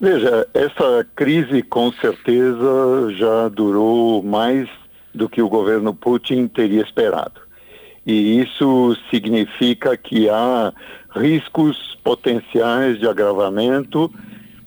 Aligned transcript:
Veja, 0.00 0.46
essa 0.54 1.04
crise 1.16 1.60
com 1.60 1.90
certeza 1.90 3.12
já 3.16 3.48
durou 3.48 4.22
mais 4.22 4.68
do 5.12 5.28
que 5.28 5.42
o 5.42 5.48
governo 5.48 5.92
Putin 5.92 6.46
teria 6.46 6.82
esperado. 6.82 7.40
E 8.06 8.40
isso 8.40 8.96
significa 9.10 9.96
que 9.96 10.30
há 10.30 10.72
riscos 11.10 11.98
potenciais 12.04 13.00
de 13.00 13.08
agravamento 13.08 14.10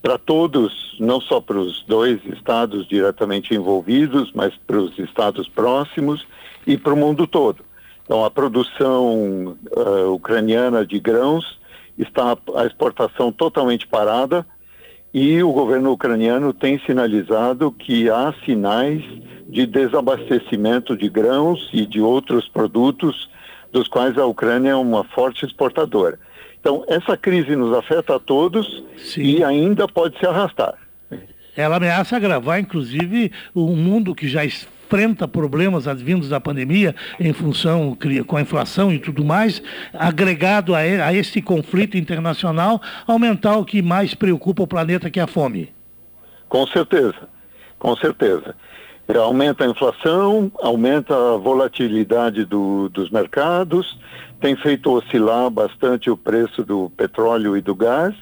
para 0.00 0.16
todos, 0.16 0.96
não 1.00 1.20
só 1.20 1.40
para 1.40 1.58
os 1.58 1.82
dois 1.88 2.20
estados 2.26 2.86
diretamente 2.86 3.52
envolvidos, 3.52 4.30
mas 4.32 4.54
para 4.64 4.78
os 4.78 4.96
estados 4.96 5.48
próximos 5.48 6.24
e 6.64 6.78
para 6.78 6.94
o 6.94 6.96
mundo 6.96 7.26
todo. 7.26 7.64
Então, 8.04 8.24
a 8.24 8.30
produção 8.30 9.56
uh, 9.76 10.12
ucraniana 10.12 10.86
de 10.86 11.00
grãos 11.00 11.58
está 11.98 12.38
a 12.54 12.64
exportação 12.64 13.32
totalmente 13.32 13.88
parada 13.88 14.46
e 15.18 15.42
o 15.42 15.50
governo 15.50 15.92
ucraniano 15.92 16.52
tem 16.52 16.78
sinalizado 16.80 17.72
que 17.72 18.10
há 18.10 18.34
sinais 18.44 19.02
de 19.48 19.64
desabastecimento 19.64 20.94
de 20.94 21.08
grãos 21.08 21.70
e 21.72 21.86
de 21.86 22.02
outros 22.02 22.46
produtos 22.50 23.30
dos 23.72 23.88
quais 23.88 24.18
a 24.18 24.26
Ucrânia 24.26 24.72
é 24.72 24.74
uma 24.74 25.04
forte 25.04 25.46
exportadora. 25.46 26.18
Então, 26.60 26.84
essa 26.86 27.16
crise 27.16 27.56
nos 27.56 27.74
afeta 27.74 28.16
a 28.16 28.18
todos 28.18 28.84
Sim. 28.98 29.22
e 29.22 29.42
ainda 29.42 29.88
pode 29.88 30.18
se 30.18 30.26
arrastar. 30.26 30.74
Ela 31.56 31.76
ameaça 31.76 32.16
agravar, 32.16 32.60
inclusive, 32.60 33.32
um 33.54 33.74
mundo 33.74 34.14
que 34.14 34.28
já 34.28 34.44
enfrenta 34.86 35.26
problemas 35.26 35.88
advindos 35.88 36.28
da 36.28 36.40
pandemia 36.40 36.94
em 37.18 37.32
função 37.32 37.96
com 38.26 38.36
a 38.36 38.40
inflação 38.40 38.92
e 38.92 38.98
tudo 39.00 39.24
mais, 39.24 39.60
agregado 39.92 40.74
a, 40.74 40.78
a 40.78 41.12
esse 41.12 41.42
conflito 41.42 41.96
internacional, 41.96 42.80
aumentar 43.06 43.56
o 43.56 43.64
que 43.64 43.82
mais 43.82 44.14
preocupa 44.14 44.62
o 44.62 44.66
planeta, 44.66 45.10
que 45.10 45.18
é 45.18 45.24
a 45.24 45.26
fome. 45.26 45.72
Com 46.48 46.66
certeza, 46.68 47.28
com 47.78 47.96
certeza. 47.96 48.54
É, 49.08 49.18
aumenta 49.18 49.64
a 49.64 49.68
inflação, 49.68 50.50
aumenta 50.60 51.14
a 51.14 51.36
volatilidade 51.36 52.44
do, 52.44 52.88
dos 52.88 53.10
mercados, 53.10 53.98
tem 54.40 54.54
feito 54.56 54.90
oscilar 54.92 55.50
bastante 55.50 56.10
o 56.10 56.16
preço 56.16 56.64
do 56.64 56.90
petróleo 56.96 57.56
e 57.56 57.60
do 57.60 57.74
gás, 57.74 58.14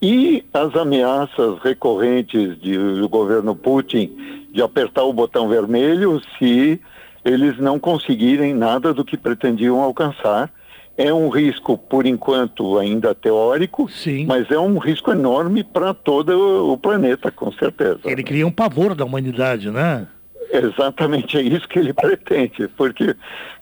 e 0.00 0.44
as 0.54 0.74
ameaças 0.76 1.58
recorrentes 1.62 2.60
de, 2.60 2.76
do 2.76 3.08
governo 3.08 3.54
Putin 3.54 4.38
de 4.52 4.62
apertar 4.62 5.04
o 5.04 5.12
botão 5.12 5.48
vermelho 5.48 6.20
se 6.38 6.80
eles 7.24 7.58
não 7.58 7.78
conseguirem 7.78 8.54
nada 8.54 8.94
do 8.94 9.04
que 9.04 9.16
pretendiam 9.16 9.80
alcançar. 9.80 10.50
É 10.96 11.12
um 11.12 11.28
risco, 11.28 11.78
por 11.78 12.06
enquanto, 12.06 12.76
ainda 12.76 13.14
teórico, 13.14 13.88
Sim. 13.88 14.26
mas 14.26 14.50
é 14.50 14.58
um 14.58 14.78
risco 14.78 15.12
enorme 15.12 15.62
para 15.62 15.94
todo 15.94 16.72
o 16.72 16.76
planeta, 16.76 17.30
com 17.30 17.52
certeza. 17.52 18.00
Ele 18.04 18.24
cria 18.24 18.44
um 18.44 18.50
pavor 18.50 18.96
da 18.96 19.04
humanidade, 19.04 19.70
né? 19.70 20.08
Exatamente, 20.50 21.36
é 21.36 21.42
isso 21.42 21.68
que 21.68 21.78
ele 21.78 21.92
pretende, 21.94 22.66
porque 22.76 23.14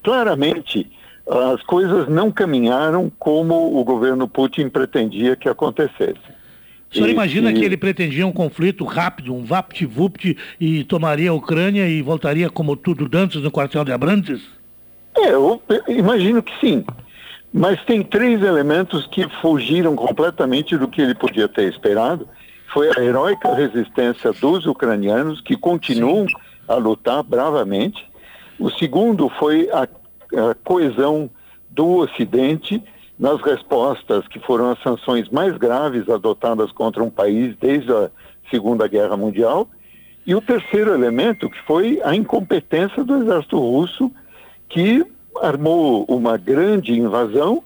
claramente 0.03 0.91
as 1.29 1.63
coisas 1.65 2.09
não 2.09 2.31
caminharam 2.31 3.11
como 3.19 3.79
o 3.79 3.85
governo 3.85 4.29
Putin 4.29 4.69
pretendia 4.69 5.37
que 5.37 5.49
acontecesse. 5.49 6.36
O 6.91 6.95
senhor 6.95 7.09
imagina 7.09 7.53
que 7.53 7.65
ele 7.65 7.77
pretendia 7.77 8.27
um 8.27 8.33
conflito 8.33 8.85
rápido, 8.85 9.35
um 9.35 9.45
vapt-vupt, 9.45 10.37
e 10.61 10.85
tomaria 10.85 11.31
a 11.31 11.35
Ucrânia 11.35 11.87
e 11.89 12.01
voltaria 12.01 12.49
como 12.49 12.77
tudo 12.77 13.09
antes 13.17 13.43
no 13.43 13.51
quartel 13.51 13.85
de 13.85 13.93
Abrantes? 13.93 14.41
É, 15.17 15.33
eu 15.33 15.61
imagino 15.89 16.43
que 16.43 16.53
sim. 16.61 16.85
Mas 17.53 17.83
tem 17.85 18.03
três 18.03 18.43
elementos 18.43 19.07
que 19.07 19.29
fugiram 19.41 19.97
completamente 19.97 20.77
do 20.77 20.89
que 20.89 21.03
ele 21.03 21.15
podia 21.15 21.49
ter 21.49 21.69
esperado. 21.69 22.29
Foi 22.73 22.91
a 22.97 23.03
heróica 23.03 23.55
resistência 23.55 24.33
dos 24.33 24.67
ucranianos, 24.67 25.41
que 25.41 25.57
continuam 25.57 26.27
a 26.69 26.75
lutar 26.75 27.23
bravamente. 27.23 28.05
O 28.59 28.71
segundo 28.71 29.29
foi 29.39 29.69
a 29.73 29.89
a 30.35 30.55
coesão 30.55 31.31
do 31.71 31.97
Ocidente 31.97 32.83
nas 33.19 33.41
respostas 33.41 34.27
que 34.29 34.39
foram 34.41 34.71
as 34.71 34.83
sanções 34.83 35.29
mais 35.31 35.57
graves 35.57 36.09
adotadas 36.09 36.71
contra 36.73 37.03
um 37.03 37.11
país 37.11 37.57
desde 37.61 37.93
a 37.93 38.11
Segunda 38.51 38.87
Guerra 38.87 39.17
Mundial. 39.17 39.69
E 40.27 40.35
o 40.35 40.41
terceiro 40.41 40.93
elemento, 40.93 41.49
que 41.49 41.63
foi 41.67 42.01
a 42.05 42.15
incompetência 42.15 43.03
do 43.05 43.23
exército 43.23 43.59
russo, 43.59 44.11
que 44.69 45.05
armou 45.41 46.05
uma 46.09 46.37
grande 46.37 46.93
invasão 46.93 47.63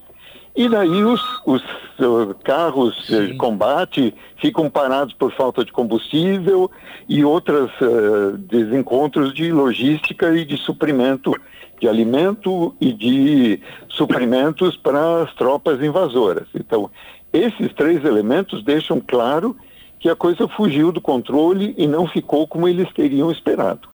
e 0.54 0.68
daí 0.68 1.04
os, 1.04 1.22
os 1.46 1.62
uh, 1.62 2.34
carros 2.42 3.06
Sim. 3.06 3.26
de 3.26 3.34
combate 3.36 4.14
ficam 4.36 4.68
parados 4.68 5.14
por 5.14 5.32
falta 5.32 5.64
de 5.64 5.72
combustível 5.72 6.70
e 7.08 7.24
outros 7.24 7.70
uh, 7.80 8.36
desencontros 8.36 9.32
de 9.32 9.52
logística 9.52 10.34
e 10.36 10.44
de 10.44 10.56
suprimento 10.56 11.32
de 11.80 11.88
alimento 11.88 12.74
e 12.78 12.92
de 12.92 13.60
suprimentos 14.00 14.78
para 14.78 15.24
as 15.24 15.34
tropas 15.34 15.82
invasoras. 15.82 16.46
Então, 16.54 16.90
esses 17.34 17.70
três 17.74 18.02
elementos 18.02 18.64
deixam 18.64 18.98
claro 18.98 19.54
que 19.98 20.08
a 20.08 20.16
coisa 20.16 20.48
fugiu 20.48 20.90
do 20.90 21.02
controle 21.02 21.74
e 21.76 21.86
não 21.86 22.06
ficou 22.08 22.48
como 22.48 22.66
eles 22.66 22.90
teriam 22.94 23.30
esperado. 23.30 23.86